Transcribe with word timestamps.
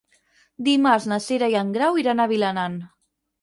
Dimarts 0.67 1.05
na 1.11 1.19
Cira 1.25 1.49
i 1.51 1.59
en 1.61 1.69
Grau 1.77 2.01
iran 2.05 2.25
a 2.25 2.29
Vilanant. 2.33 2.81